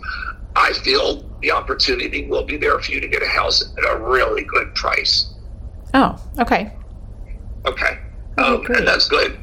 [0.55, 3.97] I feel the opportunity will be there for you to get a house at a
[3.97, 5.33] really good price.
[5.93, 6.71] Oh, okay.
[7.65, 7.97] Okay,
[8.37, 9.39] Okay, um, and that's good.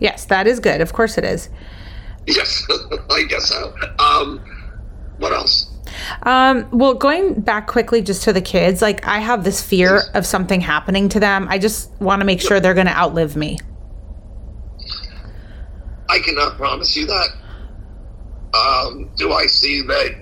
[0.00, 0.80] Yes, that is good.
[0.80, 1.48] Of course it is.
[2.26, 2.66] Yes,
[3.10, 3.74] I guess so.
[3.98, 4.38] Um,
[5.18, 5.70] what else?
[6.22, 10.10] Um, well, going back quickly just to the kids, like I have this fear Please.
[10.14, 11.46] of something happening to them.
[11.50, 13.58] I just want to make sure they're going to outlive me.
[16.08, 17.28] I cannot promise you that.
[18.52, 20.16] Um, do I see that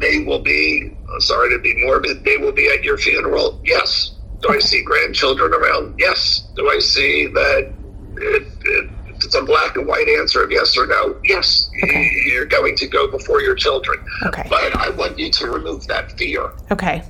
[0.00, 3.60] they will be, sorry to be morbid, they will be at your funeral?
[3.64, 4.16] Yes.
[4.42, 5.94] Do I see grandchildren around?
[5.98, 6.48] Yes.
[6.56, 7.72] Do I see that
[8.16, 8.90] if, if
[9.24, 11.18] it's a black and white answer of yes or no?
[11.24, 11.70] Yes.
[11.84, 12.10] Okay.
[12.26, 14.04] You're going to go before your children.
[14.26, 14.46] Okay.
[14.48, 17.02] But I want you to remove that fear, Okay.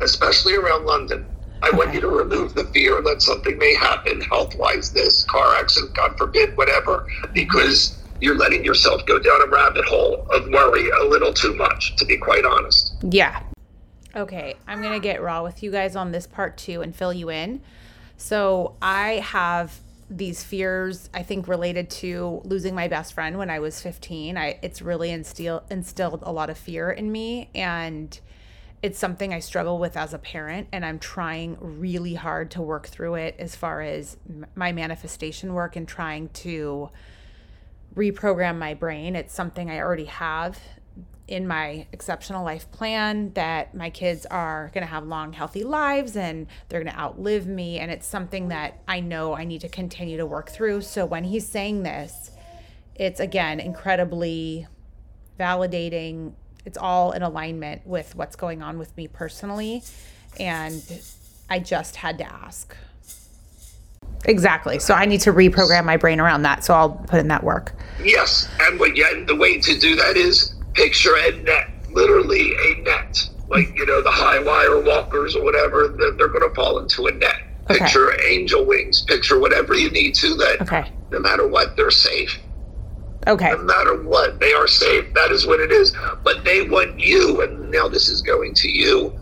[0.00, 1.26] especially around London.
[1.62, 5.56] I want you to remove the fear that something may happen health wise, this car
[5.56, 7.32] accident, God forbid, whatever, mm-hmm.
[7.32, 11.96] because you're letting yourself go down a rabbit hole of worry a little too much,
[11.96, 12.94] to be quite honest.
[13.02, 13.42] Yeah.
[14.14, 17.12] Okay, I'm going to get raw with you guys on this part too and fill
[17.12, 17.60] you in.
[18.16, 23.58] So, I have these fears I think related to losing my best friend when I
[23.58, 24.38] was 15.
[24.38, 28.18] I it's really instill, instilled a lot of fear in me and
[28.82, 32.86] it's something I struggle with as a parent and I'm trying really hard to work
[32.86, 34.16] through it as far as
[34.54, 36.90] my manifestation work and trying to
[37.96, 39.16] reprogram my brain.
[39.16, 40.58] It's something I already have
[41.28, 46.16] in my exceptional life plan that my kids are going to have long, healthy lives
[46.16, 47.78] and they're going to outlive me.
[47.78, 50.82] And it's something that I know I need to continue to work through.
[50.82, 52.30] So when he's saying this,
[52.94, 54.68] it's again incredibly
[55.38, 56.32] validating.
[56.64, 59.82] It's all in alignment with what's going on with me personally.
[60.38, 60.82] And
[61.50, 62.76] I just had to ask.
[64.24, 64.78] Exactly.
[64.78, 66.64] So I need to reprogram my brain around that.
[66.64, 67.72] So I'll put in that work.
[68.02, 73.28] Yes, and yeah, the way to do that is picture a net, literally a net.
[73.48, 77.06] Like, you know, the high wire walkers or whatever, they're, they're going to fall into
[77.06, 77.36] a net.
[77.68, 77.80] Okay.
[77.80, 80.90] Picture angel wings, picture whatever you need to that Okay.
[81.10, 82.38] no matter what, they're safe.
[83.26, 83.50] Okay.
[83.50, 85.12] no matter what, they are safe.
[85.14, 85.92] That is what it is.
[86.22, 89.12] But they want you, and now this is going to you,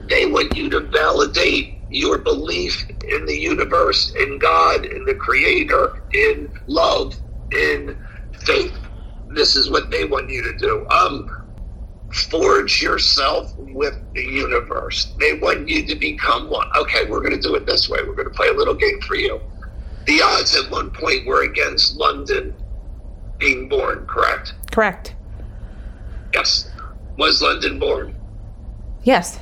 [0.00, 6.02] they want you to validate your belief in the universe, in God, in the Creator,
[6.12, 7.16] in love,
[7.52, 7.96] in
[8.40, 8.74] faith.
[9.36, 10.88] This is what they want you to do.
[10.88, 11.30] Um,
[12.30, 15.12] forge yourself with the universe.
[15.20, 16.68] They want you to become one.
[16.74, 17.98] Okay, we're going to do it this way.
[18.02, 19.38] We're going to play a little game for you.
[20.06, 22.54] The odds at one point were against London
[23.36, 24.54] being born, correct?
[24.72, 25.14] Correct.
[26.32, 26.70] Yes.
[27.18, 28.16] Was London born?
[29.04, 29.38] Yes.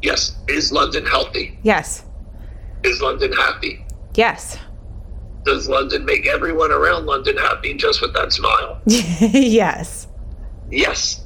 [0.00, 0.36] Yes.
[0.48, 1.58] Is London healthy?
[1.62, 2.02] Yes.
[2.82, 3.84] Is London happy?
[4.14, 4.56] Yes.
[5.46, 8.80] Does London make everyone around London happy just with that smile?
[8.86, 10.08] yes.
[10.72, 11.24] Yes.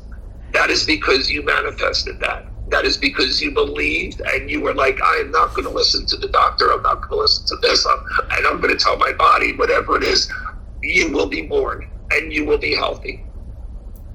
[0.52, 2.44] That is because you manifested that.
[2.68, 6.04] That is because you believed and you were like, I am not going to listen
[6.04, 6.70] to the doctor.
[6.70, 7.87] I'm not going to listen to this.
[7.87, 10.30] I'm, and I'm going to tell my body, whatever it is,
[10.83, 13.24] you will be born and you will be healthy.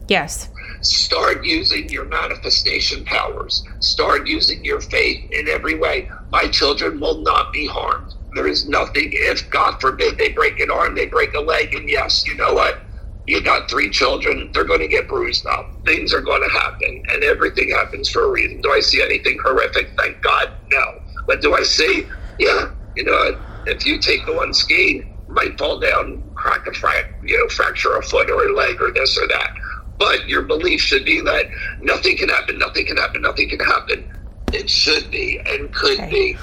[0.08, 0.50] Yes.
[0.82, 3.64] Start using your manifestation powers.
[3.80, 6.12] Start using your faith in every way.
[6.32, 8.14] My children will not be harmed.
[8.36, 11.90] There is nothing, if God forbid they break an arm, they break a leg, and
[11.90, 12.82] yes, you know what?
[13.28, 15.72] You got three children, they're going to get bruised up.
[15.86, 18.60] Things are going to happen, and everything happens for a reason.
[18.62, 19.94] Do I see anything horrific?
[19.98, 20.84] Thank God, no.
[21.28, 22.08] But do I see?
[22.38, 22.66] Yeah,
[22.98, 27.38] you know, if you take the one skiing, might fall down, crack a frac, you
[27.38, 29.50] know, fracture a foot or a leg or this or that.
[29.98, 31.46] But your belief should be that
[31.80, 34.04] nothing can happen, nothing can happen, nothing can happen.
[34.52, 36.10] It should be and could Okay.
[36.10, 36.38] be.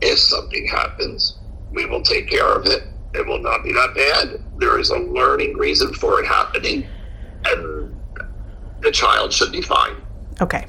[0.00, 1.38] If something happens,
[1.72, 2.84] we will take care of it.
[3.14, 4.42] It will not be that bad.
[4.58, 6.86] There is a learning reason for it happening,
[7.46, 7.94] and
[8.80, 9.96] the child should be fine.
[10.40, 10.66] Okay.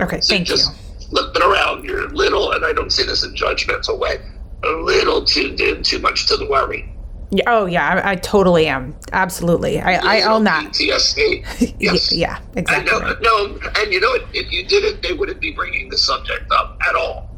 [0.00, 0.20] Okay.
[0.20, 0.56] So Thank you.
[0.56, 0.72] just
[1.10, 1.84] flip it around.
[1.84, 4.16] You're a little, and I don't say this in judgmental way,
[4.64, 6.92] a little tuned in too much to the worry.
[7.32, 8.96] Yeah, oh yeah, I, I totally am.
[9.12, 9.80] Absolutely.
[9.80, 10.72] I, I own that.
[10.72, 11.74] PTSD.
[11.78, 12.10] Yes.
[12.12, 12.38] yeah.
[12.56, 12.90] And Exactly.
[13.22, 14.16] no, no, and you know?
[14.34, 17.29] If you didn't, they wouldn't be bringing the subject up at all.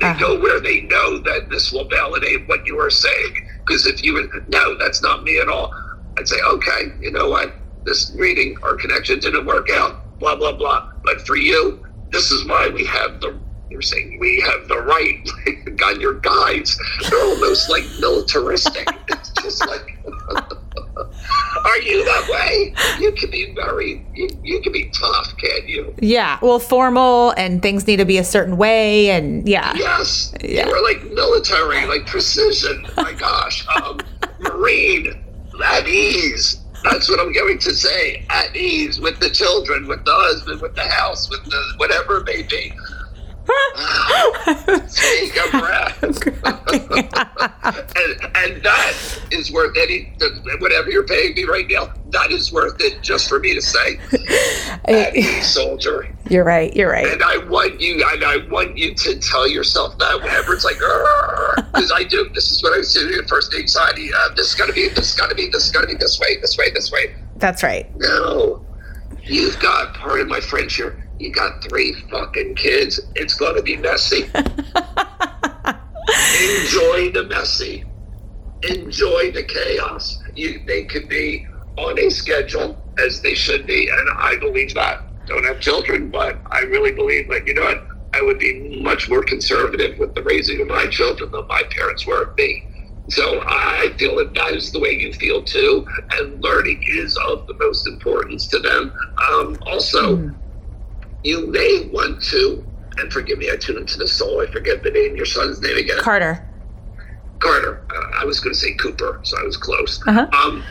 [0.00, 0.18] They Uh-huh.
[0.20, 3.34] go where they know that this will validate what you are saying.
[3.66, 5.72] Because if you would, no, that's not me at all.
[6.18, 7.54] I'd say, okay, you know what?
[7.84, 10.18] This reading, our connection didn't work out.
[10.18, 10.88] Blah blah blah.
[11.04, 13.38] But for you, this is why we have the.
[13.70, 15.28] You're saying we have the right.
[15.76, 16.78] God, your guides,
[17.10, 18.88] they're almost like militaristic.
[19.08, 19.98] it's just like.
[20.96, 22.74] Are you that way?
[22.98, 25.94] You can be very, you, you can be tough, can't you?
[26.00, 26.38] yeah.
[26.40, 29.74] Well, formal and things need to be a certain way, and yeah.
[29.76, 30.32] Yes.
[30.42, 30.66] Yeah.
[30.66, 32.86] You were like military, like precision.
[32.96, 33.66] My gosh.
[33.82, 34.00] Um,
[34.40, 35.22] Marine,
[35.64, 36.60] at ease.
[36.84, 38.24] That's what I'm going to say.
[38.30, 42.26] At ease with the children, with the husband, with the house, with the whatever it
[42.26, 42.72] may be.
[44.88, 46.02] Take a breath.
[47.96, 48.94] and, and that
[49.30, 50.12] is worth any,
[50.60, 53.98] whatever you're paying me right now, that is worth it just for me to say,
[54.88, 56.08] Abby soldier.
[56.28, 56.74] You're right.
[56.74, 57.06] You're right.
[57.06, 60.76] And I want you, and I want you to tell yourself that whenever it's like,
[60.76, 62.28] because I do.
[62.34, 64.10] This is what I was doing at first anxiety.
[64.12, 64.88] Uh, this is gonna be.
[64.88, 65.48] This is gonna be.
[65.48, 66.38] This is gonna be this way.
[66.40, 66.70] This way.
[66.70, 67.14] This way.
[67.36, 67.88] That's right.
[67.96, 68.64] No,
[69.22, 71.05] you've got part of my friends here.
[71.18, 73.00] You got three fucking kids.
[73.14, 74.24] It's gonna be messy.
[76.40, 77.84] Enjoy the messy.
[78.62, 80.22] Enjoy the chaos.
[80.34, 85.02] You, they could be on a schedule as they should be, and I believe that.
[85.26, 87.46] Don't have children, but I really believe that.
[87.46, 87.86] You know what?
[88.14, 92.06] I would be much more conservative with the raising of my children than my parents
[92.06, 92.66] were of me.
[93.08, 97.46] So I feel that that is the way you feel too, and learning is of
[97.46, 98.92] the most importance to them.
[99.30, 100.34] Um, also, mm.
[101.26, 102.64] You may want to,
[102.98, 104.40] and forgive me, I tune into the soul.
[104.40, 105.16] I forget the name.
[105.16, 105.98] Your son's name again?
[105.98, 106.46] Carter.
[107.40, 107.84] Carter.
[107.90, 110.00] Uh, I was going to say Cooper, so I was close.
[110.06, 110.28] Uh-huh.
[110.32, 110.62] Um,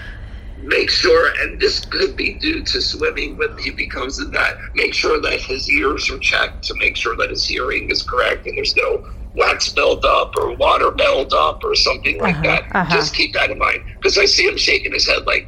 [0.59, 4.93] make sure, and this could be due to swimming when he becomes in that, make
[4.93, 8.57] sure that his ears are checked to make sure that his hearing is correct and
[8.57, 12.75] there's no wax buildup or water buildup or something like uh-huh, that.
[12.75, 12.95] Uh-huh.
[12.95, 15.45] Just keep that in mind because I see him shaking his head like,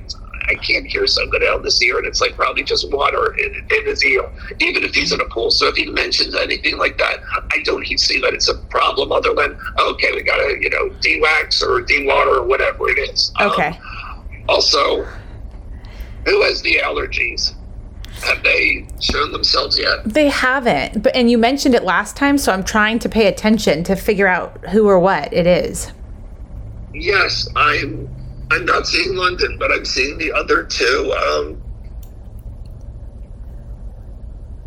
[0.48, 3.36] I can't hear so good out of this ear, and it's like probably just water
[3.36, 4.30] in, in, his ear,
[4.60, 5.52] even if he's in a pool.
[5.52, 7.20] So if he mentions anything like that,
[7.52, 10.90] I don't see that it's a problem other than, okay, we got to, you know,
[11.02, 13.32] de-wax or de-water or whatever it is.
[13.42, 13.68] Okay.
[13.68, 15.04] Um, also,
[16.26, 17.54] who has the allergies?
[18.24, 20.04] Have they shown themselves yet?
[20.04, 21.04] They haven't.
[21.04, 24.28] But and you mentioned it last time, so I'm trying to pay attention to figure
[24.28, 25.92] out who or what it is.
[26.94, 28.10] Yes, I'm.
[28.52, 31.14] I'm not seeing London, but I'm seeing the other two.
[31.14, 31.62] Um,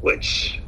[0.01, 0.61] which,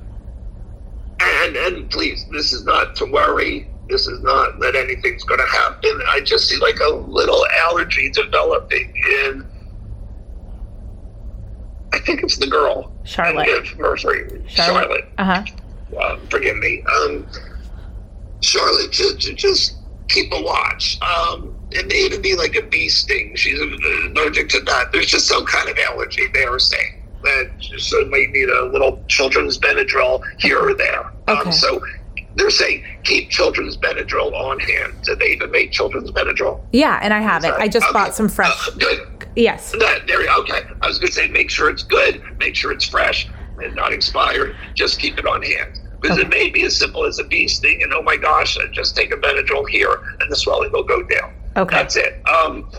[1.20, 5.46] and and please, this is not to worry this is not that anything's going to
[5.46, 6.00] happen.
[6.08, 9.46] I just see like a little allergy developing in.
[11.92, 12.92] I think it's the girl.
[13.04, 13.48] Charlotte.
[13.78, 14.48] Or, sorry, Charlotte.
[14.48, 15.04] Charlotte.
[15.18, 15.44] Uh huh.
[16.02, 16.82] Um, forgive me.
[16.96, 17.26] Um,
[18.40, 19.76] Charlotte, to just
[20.08, 20.98] keep a watch.
[21.02, 23.34] Um, it may even be like a bee sting.
[23.34, 24.92] She's allergic to that.
[24.92, 29.58] There's just some kind of allergy they were saying that certainly need a little children's
[29.58, 31.06] Benadryl here or there.
[31.28, 31.50] Um, okay.
[31.50, 31.80] Um, so
[32.34, 34.94] they're saying keep children's Benadryl on hand.
[35.04, 36.60] Do they even make children's Benadryl?
[36.72, 37.52] Yeah, and I have it.
[37.58, 37.92] I just okay.
[37.92, 38.68] bought some fresh.
[38.68, 39.26] Uh, good.
[39.36, 39.72] Yes.
[39.72, 40.20] That, there.
[40.20, 40.60] Okay.
[40.80, 43.28] I was going to say make sure it's good, make sure it's fresh
[43.62, 44.56] and not expired.
[44.74, 46.26] Just keep it on hand because okay.
[46.26, 48.96] it may be as simple as a bee sting, and oh my gosh, I just
[48.96, 51.32] take a Benadryl here, and the swelling will go down.
[51.56, 51.76] Okay.
[51.76, 52.26] That's it.
[52.26, 52.70] Um,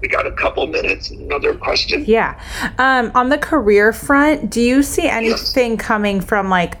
[0.00, 1.10] we got a couple minutes.
[1.10, 2.04] Another question?
[2.06, 2.40] Yeah.
[2.78, 5.80] Um, on the career front, do you see anything yes.
[5.80, 6.78] coming from like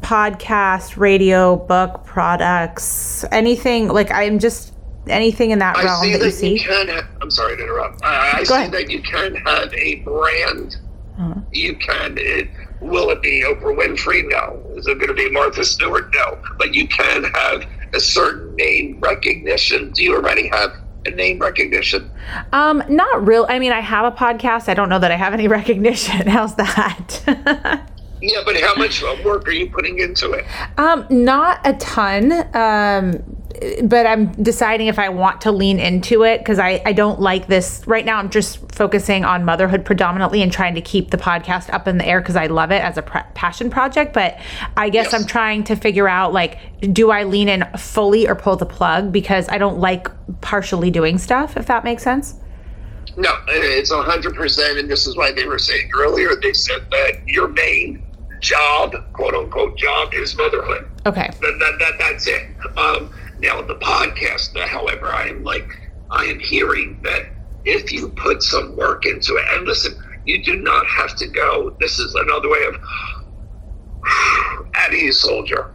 [0.00, 4.72] podcast, radio, book, products, anything like I'm just
[5.06, 6.52] anything in that I realm that, that, you see?
[6.54, 8.02] You can have, I'm sorry to interrupt.
[8.04, 8.72] I, I see ahead.
[8.72, 10.76] that you can have a brand.
[11.18, 11.40] Uh-huh.
[11.52, 12.16] You can.
[12.16, 12.48] It,
[12.80, 14.28] will it be Oprah Winfrey?
[14.28, 14.60] No.
[14.76, 16.12] Is it going to be Martha Stewart?
[16.14, 16.40] No.
[16.58, 19.90] But you can have a certain name recognition.
[19.92, 20.74] Do you already have
[21.06, 22.10] a name recognition?
[22.52, 23.46] Um, not real.
[23.48, 24.68] I mean, I have a podcast.
[24.68, 26.26] I don't know that I have any recognition.
[26.26, 27.88] How's that?
[28.24, 30.46] Yeah, but how much work are you putting into it?
[30.78, 32.32] Um, not a ton.
[32.56, 33.22] Um,
[33.84, 37.46] but I'm deciding if I want to lean into it because I, I don't like
[37.46, 37.82] this.
[37.86, 41.86] Right now, I'm just focusing on motherhood predominantly and trying to keep the podcast up
[41.86, 44.12] in the air because I love it as a pre- passion project.
[44.12, 44.38] But
[44.76, 45.14] I guess yes.
[45.14, 46.58] I'm trying to figure out like,
[46.92, 50.08] do I lean in fully or pull the plug because I don't like
[50.40, 52.34] partially doing stuff, if that makes sense?
[53.16, 54.78] No, it's 100%.
[54.78, 58.02] And this is why they were saying earlier, they said that your main
[58.40, 60.88] job, quote unquote job, is motherhood.
[61.06, 61.30] Okay.
[61.40, 62.42] That, that, that that's it.
[62.76, 65.68] Um, now the podcast, however, I am like
[66.10, 67.26] I am hearing that
[67.64, 69.94] if you put some work into it, and listen,
[70.24, 71.76] you do not have to go.
[71.80, 72.76] This is another way of
[74.74, 75.72] at ease, soldier.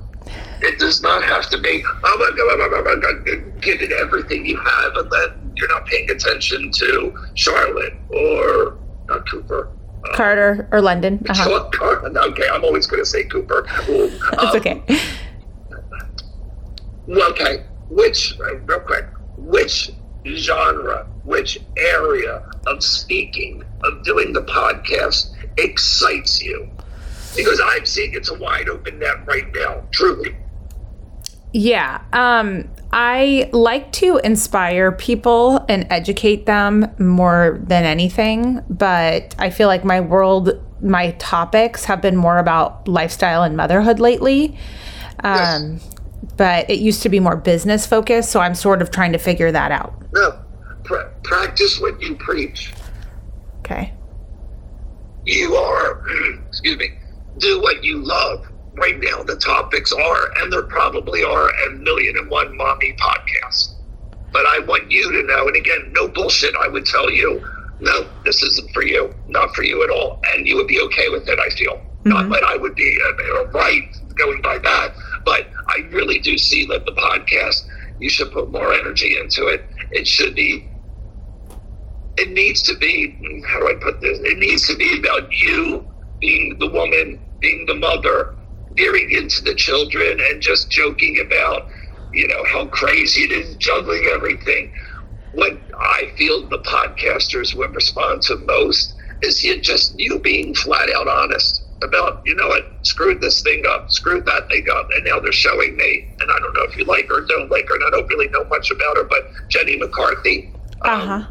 [0.61, 4.45] It does not have to be, oh my God, oh my God, give it everything
[4.45, 9.71] you have, and then you're not paying attention to Charlotte or not Cooper
[10.13, 11.23] Carter or London.
[11.29, 11.69] Uh-huh.
[11.81, 13.65] Okay, I'm always going to say Cooper.
[13.87, 14.83] It's um, okay.
[17.09, 19.05] Okay, which real quick,
[19.37, 19.91] which
[20.27, 26.69] genre, which area of speaking, of doing the podcast excites you?
[27.35, 30.35] Because I'm seeing it's a wide open net right now, truly.
[31.51, 32.01] Yeah.
[32.13, 39.67] Um, I like to inspire people and educate them more than anything, but I feel
[39.67, 40.51] like my world,
[40.81, 44.57] my topics have been more about lifestyle and motherhood lately.
[45.23, 45.98] Um, yes.
[46.37, 49.51] But it used to be more business focused, so I'm sort of trying to figure
[49.51, 49.93] that out.
[50.13, 50.39] No,
[50.83, 52.73] pra- practice what you preach.
[53.59, 53.93] Okay.
[55.25, 56.03] You are,
[56.47, 56.91] excuse me,
[57.37, 58.45] do what you love.
[58.75, 63.73] Right now, the topics are, and there probably are a million and one mommy podcasts.
[64.31, 66.55] But I want you to know, and again, no bullshit.
[66.55, 67.45] I would tell you,
[67.81, 71.09] no, this isn't for you, not for you at all, and you would be okay
[71.09, 71.39] with it.
[71.39, 73.83] I feel not that I would be uh, right
[74.15, 74.93] going by that,
[75.25, 77.65] but I really do see that the podcast
[77.99, 79.65] you should put more energy into it.
[79.91, 80.67] It should be.
[82.17, 83.43] It needs to be.
[83.47, 84.19] How do I put this?
[84.19, 85.85] It needs to be about you
[86.19, 88.35] being the woman, being the mother,
[88.71, 91.67] veering into the children, and just joking about,
[92.13, 94.73] you know, how crazy it is, juggling everything.
[95.33, 100.89] What I feel the podcasters would respond to most is you just you being flat
[100.89, 105.05] out honest about, you know what, screwed this thing up, screwed that thing up, and
[105.05, 106.07] now they're showing me.
[106.19, 108.07] And I don't know if you like her or don't like her, and I don't
[108.07, 110.51] really know much about her, but Jenny McCarthy.
[110.81, 111.27] Uh huh.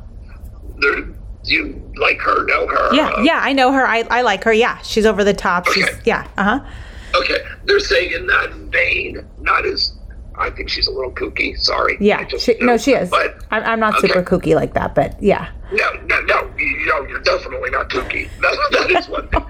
[0.79, 1.09] There,
[1.45, 2.95] you like her, know her?
[2.95, 3.87] Yeah, uh, yeah, I know her.
[3.87, 4.53] I, I like her.
[4.53, 5.67] Yeah, she's over the top.
[5.69, 6.27] She's yeah.
[6.37, 6.71] Uh huh.
[7.15, 9.95] Okay, they're saying in that vein, not as.
[10.37, 11.59] I think she's a little kooky.
[11.59, 11.97] Sorry.
[12.01, 12.23] Yeah.
[12.23, 13.11] just She, no, she is.
[13.11, 14.07] But I'm, I'm not okay.
[14.07, 15.51] super kooky like that, but yeah.
[15.73, 18.29] No, no, no, you know, you're definitely not kooky.
[18.41, 19.45] That, that is one thing.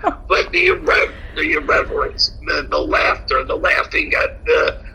[0.51, 4.89] The, irre- the irreverence, the, the laughter, the laughing at the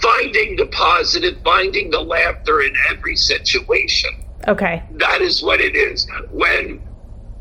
[0.00, 4.10] finding the positive, finding the laughter in every situation.
[4.48, 4.82] Okay.
[4.92, 6.06] That is what it is.
[6.30, 6.82] When,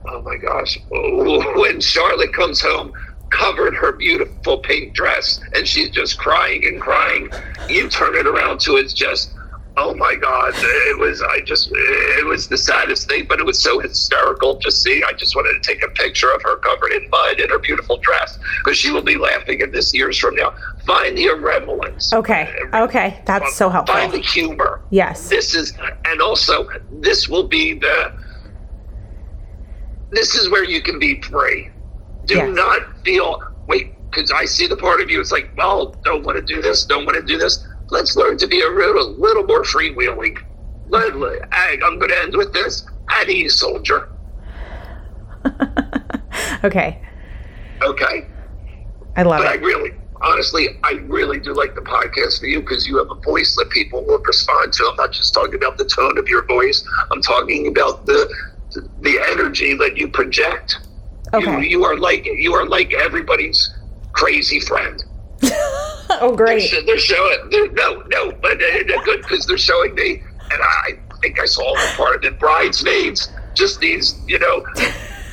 [0.08, 2.94] oh my gosh, when Charlotte comes home,
[3.30, 7.32] covered her beautiful pink dress, and she's just crying and crying,
[7.70, 9.34] you turn it around to it's just,
[9.78, 13.62] oh my God, it was, I just, it was the saddest thing, but it was
[13.62, 15.02] so hysterical to see.
[15.08, 17.98] I just wanted to take a picture of her covered in mud in her beautiful
[17.98, 20.54] dress, because she will be laughing at this years from now.
[20.86, 22.12] Find the irreverence.
[22.12, 22.52] Okay.
[22.74, 23.22] Okay.
[23.26, 23.96] That's so helpful.
[23.96, 25.30] Find the humor Yes.
[25.30, 25.74] this is
[26.06, 28.12] and also this will be the
[30.12, 31.70] this is where you can be free
[32.26, 32.56] do Yes.
[32.56, 36.38] not feel wait because i see the part of you it's like well don't want
[36.38, 39.44] to do this don't want to do this let's learn to be a little, little
[39.44, 40.38] more freewheeling
[40.90, 44.10] Let- let- I- i'm going to end with this at ease soldier
[46.64, 47.00] okay.
[47.82, 48.26] okay
[49.18, 49.62] I love but I it.
[49.62, 53.56] really, honestly, I really do like the podcast for you because you have a voice
[53.58, 54.88] that people will respond to.
[54.90, 56.82] I'm not just talking about the tone of your voice.
[57.12, 58.32] I'm talking about the
[59.02, 60.78] the energy that you project.
[61.34, 61.68] You, Okay.
[61.68, 63.60] you are like you are like everybody's
[64.14, 65.04] crazy friend.
[66.20, 66.74] Oh, They're, great.
[66.86, 67.38] they're showing.
[67.50, 71.46] They're, no, no, but uh, they're good because they're showing me, and I think I
[71.46, 72.40] saw a part of it.
[72.40, 74.66] Bridesmaids, just these, you know.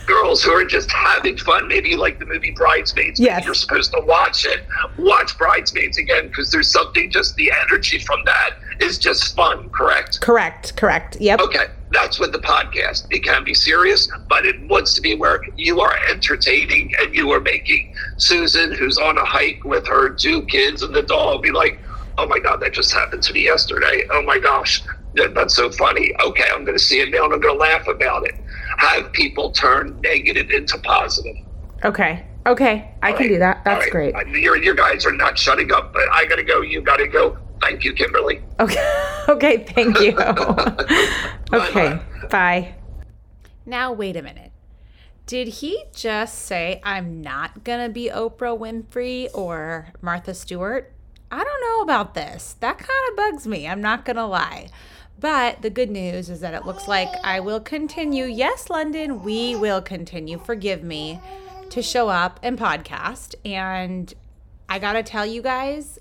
[0.07, 1.69] Girls who are just having fun.
[1.69, 3.21] Maybe you like the movie Bridesmaids.
[3.21, 3.45] Maybe Yes.
[3.45, 4.61] You're supposed to watch it.
[4.97, 10.23] Watch Bridesmaids again because there's something, just the energy from that is just fun, correct?
[10.23, 10.75] Correct.
[10.77, 11.19] Correct.
[11.21, 11.41] Yep.
[11.41, 13.07] Okay, that's what the podcast.
[13.11, 17.31] It can be serious, but it wants to be where you are entertaining and you
[17.33, 21.51] are making Susan, who's on a hike with her two kids and the dog, be
[21.51, 21.81] like,
[22.19, 24.05] "Oh my god, that just happened to me yesterday.
[24.13, 24.83] Oh my gosh,
[25.15, 26.13] that, that's so funny.
[26.23, 28.35] Okay, I'm going to see it now and I'm going to laugh about it.
[28.79, 31.37] Have people turn negative into positive.
[31.85, 32.25] Okay.
[32.47, 32.91] Okay.
[33.03, 33.63] I can do that.
[33.65, 33.91] That's All right.
[33.93, 34.15] great.
[34.15, 36.61] I- Your, your guys are not shutting up, but I got to go.
[36.63, 37.37] You got to go.
[37.61, 38.43] Thank you, Kimberly.
[38.61, 39.05] Okay.
[39.29, 39.59] Okay.
[39.59, 40.19] Thank you.
[41.53, 42.01] okay.
[42.31, 42.75] Bye.
[43.67, 44.53] Now, wait a minute.
[45.27, 50.95] Did he just say, I'm not going to be Oprah Winfrey or Martha Stewart?
[51.31, 52.57] I don't know about this.
[52.61, 53.69] That kind of bugs me.
[53.69, 54.71] I'm not going to lie.
[55.21, 58.25] But the good news is that it looks like I will continue.
[58.25, 60.39] Yes, London, we will continue.
[60.39, 61.21] Forgive me
[61.69, 63.35] to show up and podcast.
[63.45, 64.15] And
[64.69, 65.99] I got to tell you guys,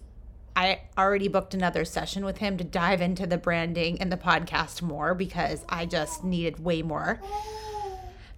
[0.57, 4.81] I already booked another session with him to dive into the branding and the podcast
[4.81, 7.21] more because I just needed way more.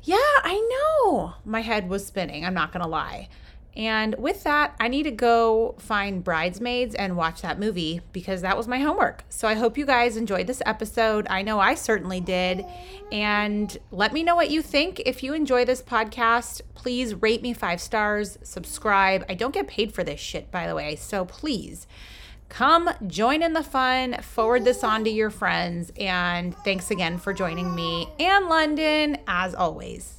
[0.04, 1.36] Yeah, I know.
[1.46, 2.44] My head was spinning.
[2.44, 3.30] I'm not going to lie.
[3.80, 8.58] And with that, I need to go find Bridesmaids and watch that movie because that
[8.58, 9.24] was my homework.
[9.30, 11.26] So I hope you guys enjoyed this episode.
[11.30, 12.66] I know I certainly did.
[13.10, 15.02] And let me know what you think.
[15.06, 19.24] If you enjoy this podcast, please rate me five stars, subscribe.
[19.30, 20.98] I don't get paid for this shit, by the way.
[20.98, 21.88] So please
[22.50, 25.94] come join in the fun, forward this on to your friends.
[25.98, 30.19] And thanks again for joining me and London, as always.